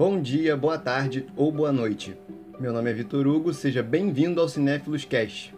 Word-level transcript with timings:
Bom 0.00 0.18
dia, 0.18 0.56
boa 0.56 0.78
tarde 0.78 1.26
ou 1.36 1.52
boa 1.52 1.70
noite. 1.70 2.16
Meu 2.58 2.72
nome 2.72 2.88
é 2.88 2.94
Vitor 2.94 3.26
Hugo, 3.26 3.52
seja 3.52 3.82
bem-vindo 3.82 4.40
ao 4.40 4.48
Cinéfilos 4.48 5.04
Cast. 5.04 5.54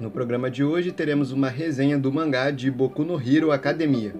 No 0.00 0.10
programa 0.10 0.50
de 0.50 0.64
hoje 0.64 0.90
teremos 0.90 1.30
uma 1.30 1.48
resenha 1.48 1.96
do 1.96 2.12
mangá 2.12 2.50
de 2.50 2.68
Boku 2.68 3.04
no 3.04 3.14
Hero 3.14 3.52
Academia. 3.52 4.12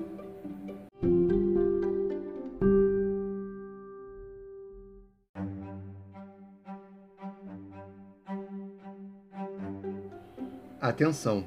Atenção! 10.81 11.45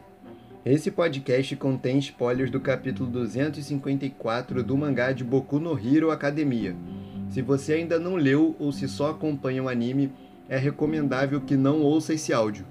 Esse 0.66 0.92
podcast 0.92 1.56
contém 1.56 2.00
spoilers 2.00 2.52
do 2.52 2.60
capítulo 2.60 3.10
254 3.10 4.62
do 4.62 4.76
mangá 4.76 5.14
de 5.14 5.24
Boku 5.24 5.58
no 5.58 5.80
Hero 5.80 6.12
Academia. 6.12 6.76
Se 7.30 7.44
você 7.44 7.74
ainda 7.74 8.00
não 8.00 8.16
leu 8.16 8.56
ou 8.60 8.72
se 8.72 8.88
só 8.88 9.12
acompanha 9.12 9.62
o 9.62 9.70
anime, 9.70 10.12
é 10.50 10.58
recomendável 10.58 11.40
que 11.40 11.56
não 11.56 11.82
ouça 11.82 12.12
esse 12.12 12.34
áudio. 12.34 12.66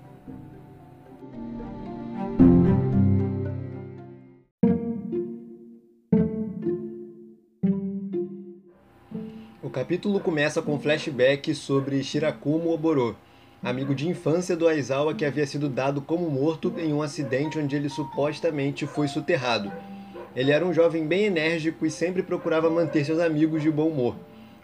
O 9.63 9.71
capítulo 9.71 10.19
começa 10.19 10.61
com 10.61 10.75
um 10.75 10.81
flashback 10.81 11.55
sobre 11.55 12.03
Shirakumo 12.03 12.73
Oboro, 12.73 13.17
amigo 13.63 13.95
de 13.95 14.09
infância 14.09 14.57
do 14.57 14.67
Aizawa 14.67 15.15
que 15.15 15.25
havia 15.25 15.47
sido 15.47 15.69
dado 15.69 16.03
como 16.03 16.29
morto 16.29 16.75
em 16.79 16.93
um 16.93 17.01
acidente 17.01 17.61
onde 17.61 17.77
ele 17.77 17.89
supostamente 17.89 18.89
foi 18.89 19.07
soterrado. 19.07 19.71
Ele 20.35 20.51
era 20.51 20.67
um 20.67 20.75
jovem 20.75 21.07
bem 21.07 21.27
enérgico 21.27 21.87
e 21.87 21.91
sempre 21.91 22.25
procurava 22.25 22.69
manter 22.69 23.05
seus 23.05 23.21
amigos 23.21 23.63
de 23.63 23.71
bom 23.71 23.89
humor. 23.89 24.17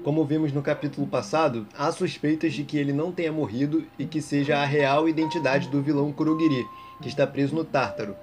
Como 0.04 0.22
vimos 0.22 0.52
no 0.52 0.60
capítulo 0.60 1.06
passado, 1.06 1.66
há 1.74 1.90
suspeitas 1.90 2.52
de 2.52 2.62
que 2.62 2.76
ele 2.76 2.92
não 2.92 3.10
tenha 3.10 3.32
morrido 3.32 3.86
e 3.98 4.04
que 4.04 4.20
seja 4.20 4.58
a 4.58 4.64
real 4.66 5.08
identidade 5.08 5.68
do 5.68 5.80
vilão 5.80 6.12
Kurogiri, 6.12 6.62
que 7.00 7.08
está 7.08 7.26
preso 7.26 7.54
no 7.54 7.64
Tártaro. 7.64 8.14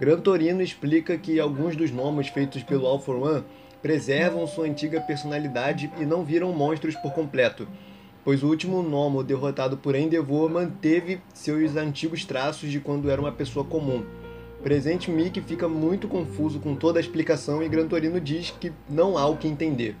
Gran 0.00 0.18
Torino 0.18 0.60
explica 0.60 1.16
que 1.16 1.38
alguns 1.38 1.76
dos 1.76 1.92
gnomos 1.92 2.26
feitos 2.26 2.64
pelo 2.64 2.88
All 2.88 2.98
for 2.98 3.22
One 3.22 3.44
preservam 3.80 4.48
sua 4.48 4.66
antiga 4.66 5.00
personalidade 5.00 5.92
e 6.00 6.04
não 6.04 6.24
viram 6.24 6.52
monstros 6.52 6.96
por 6.96 7.12
completo, 7.12 7.68
pois 8.24 8.42
o 8.42 8.48
último 8.48 8.82
Nomo 8.82 9.22
derrotado 9.22 9.76
por 9.76 9.94
Endeavor 9.94 10.50
manteve 10.50 11.20
seus 11.32 11.76
antigos 11.76 12.24
traços 12.24 12.68
de 12.68 12.80
quando 12.80 13.08
era 13.08 13.20
uma 13.20 13.30
pessoa 13.30 13.64
comum. 13.64 14.04
Presente 14.60 15.08
Mickey 15.08 15.40
fica 15.40 15.68
muito 15.68 16.08
confuso 16.08 16.58
com 16.58 16.74
toda 16.74 16.98
a 16.98 17.00
explicação 17.00 17.62
e 17.62 17.68
Gran 17.68 17.86
Torino 17.86 18.20
diz 18.20 18.50
que 18.50 18.72
não 18.90 19.16
há 19.16 19.24
o 19.24 19.36
que 19.36 19.46
entender. 19.46 19.94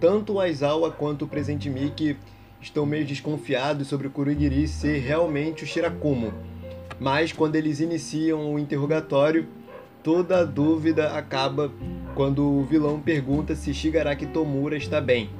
Tanto 0.00 0.34
o 0.34 0.40
Aizawa 0.40 0.90
quanto 0.90 1.24
o 1.24 1.28
Presente 1.28 1.68
Mickey 1.68 2.16
estão 2.60 2.84
meio 2.84 3.04
desconfiados 3.04 3.88
sobre 3.88 4.06
o 4.06 4.10
Kurugiri 4.10 4.66
ser 4.66 4.98
realmente 4.98 5.64
o 5.64 5.66
Shirakumo, 5.66 6.32
mas 7.00 7.32
quando 7.32 7.56
eles 7.56 7.80
iniciam 7.80 8.52
o 8.52 8.58
interrogatório, 8.58 9.46
toda 10.02 10.40
a 10.40 10.44
dúvida 10.44 11.12
acaba 11.12 11.70
quando 12.14 12.44
o 12.44 12.64
vilão 12.64 13.00
pergunta 13.00 13.54
se 13.54 13.72
Shigaraki 13.72 14.26
Tomura 14.26 14.76
está 14.76 15.00
bem. 15.00 15.30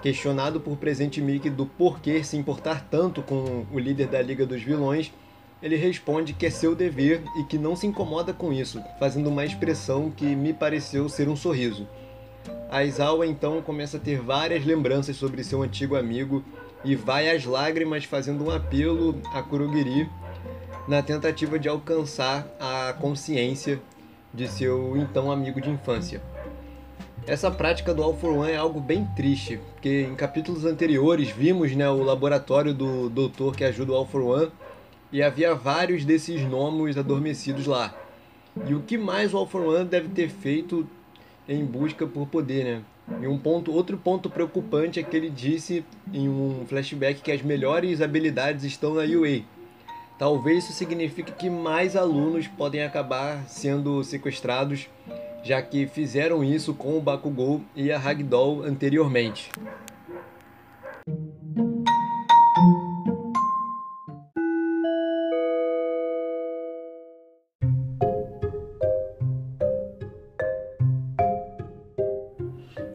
Questionado 0.00 0.60
por 0.60 0.76
Presente 0.76 1.20
Mickey 1.20 1.50
do 1.50 1.66
porquê 1.66 2.22
se 2.22 2.36
importar 2.36 2.86
tanto 2.88 3.22
com 3.22 3.66
o 3.70 3.78
líder 3.78 4.06
da 4.06 4.22
Liga 4.22 4.46
dos 4.46 4.62
Vilões, 4.62 5.12
ele 5.62 5.76
responde 5.76 6.32
que 6.32 6.46
é 6.46 6.50
seu 6.50 6.74
dever 6.74 7.22
e 7.38 7.44
que 7.44 7.58
não 7.58 7.76
se 7.76 7.86
incomoda 7.86 8.32
com 8.32 8.52
isso, 8.52 8.82
fazendo 8.98 9.28
uma 9.28 9.44
expressão 9.44 10.10
que 10.10 10.24
me 10.24 10.54
pareceu 10.54 11.08
ser 11.08 11.28
um 11.28 11.36
sorriso. 11.36 11.86
Aizawa 12.70 13.26
então 13.26 13.60
começa 13.60 13.96
a 13.96 14.00
ter 14.00 14.20
várias 14.20 14.64
lembranças 14.64 15.16
sobre 15.16 15.42
seu 15.42 15.60
antigo 15.60 15.96
amigo 15.96 16.44
e 16.84 16.94
vai 16.94 17.28
às 17.28 17.44
lágrimas 17.44 18.04
fazendo 18.04 18.44
um 18.44 18.50
apelo 18.50 19.20
a 19.32 19.42
Kurogiri 19.42 20.08
na 20.86 21.02
tentativa 21.02 21.58
de 21.58 21.68
alcançar 21.68 22.46
a 22.60 22.92
consciência 22.92 23.82
de 24.32 24.46
seu 24.46 24.96
então 24.96 25.32
amigo 25.32 25.60
de 25.60 25.68
infância. 25.68 26.22
Essa 27.26 27.50
prática 27.50 27.92
do 27.92 28.02
All 28.02 28.16
for 28.16 28.32
One 28.32 28.52
é 28.52 28.56
algo 28.56 28.80
bem 28.80 29.04
triste, 29.16 29.58
porque 29.72 30.02
em 30.02 30.14
capítulos 30.14 30.64
anteriores 30.64 31.28
vimos 31.28 31.74
né, 31.74 31.88
o 31.90 32.02
laboratório 32.02 32.72
do 32.72 33.10
doutor 33.10 33.54
que 33.54 33.64
ajuda 33.64 33.92
o 33.92 33.96
All 33.96 34.06
for 34.06 34.22
One 34.22 34.52
e 35.12 35.22
havia 35.22 35.54
vários 35.54 36.04
desses 36.04 36.40
gnomos 36.40 36.96
adormecidos 36.96 37.66
lá. 37.66 37.94
E 38.66 38.74
o 38.74 38.80
que 38.80 38.96
mais 38.96 39.34
o 39.34 39.38
All 39.38 39.46
for 39.46 39.62
One 39.62 39.84
deve 39.84 40.08
ter 40.08 40.28
feito 40.28 40.86
em 41.48 41.64
busca 41.64 42.06
por 42.06 42.26
poder, 42.26 42.64
né? 42.64 42.82
E 43.20 43.26
um 43.26 43.38
ponto, 43.38 43.72
outro 43.72 43.98
ponto 43.98 44.30
preocupante 44.30 45.00
é 45.00 45.02
que 45.02 45.16
ele 45.16 45.28
disse 45.28 45.84
em 46.12 46.28
um 46.28 46.64
flashback 46.66 47.20
que 47.20 47.32
as 47.32 47.42
melhores 47.42 48.00
habilidades 48.00 48.64
estão 48.64 48.94
na 48.94 49.02
UA. 49.02 49.42
Talvez 50.18 50.64
isso 50.64 50.72
signifique 50.74 51.32
que 51.32 51.50
mais 51.50 51.96
alunos 51.96 52.46
podem 52.46 52.82
acabar 52.82 53.48
sendo 53.48 54.04
sequestrados 54.04 54.88
já 55.42 55.60
que 55.62 55.86
fizeram 55.86 56.44
isso 56.44 56.74
com 56.74 56.96
o 56.96 57.00
Bakugou 57.00 57.62
e 57.74 57.90
a 57.90 57.98
Ragdoll 57.98 58.62
anteriormente. 58.64 59.50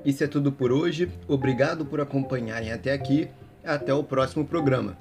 Isso 0.06 0.24
é 0.24 0.28
tudo 0.28 0.52
por 0.52 0.72
hoje. 0.72 1.12
Obrigado 1.28 1.84
por 1.86 2.00
acompanharem 2.00 2.72
até 2.72 2.94
aqui. 2.94 3.28
Até 3.64 3.92
o 3.94 4.04
próximo 4.04 4.46
programa. 4.46 4.96